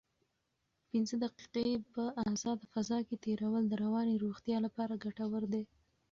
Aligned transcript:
پنځه 0.91 1.15
دقیقې 1.25 1.69
په 1.93 2.03
ازاده 2.31 2.65
فضا 2.73 2.99
کې 3.07 3.15
تېرول 3.25 3.63
د 3.67 3.73
رواني 3.83 4.15
روغتیا 4.23 4.57
لپاره 4.65 5.01
ګټور 5.05 5.43
دي. 5.53 5.63